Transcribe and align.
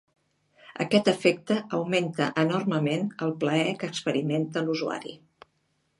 Aquest 0.85 1.09
efecte 1.13 1.57
augmenta 1.79 2.29
enormement 2.45 3.07
el 3.27 3.37
plaer 3.45 3.69
que 3.85 3.93
experimenta 3.95 4.65
l'usuari. 4.71 5.19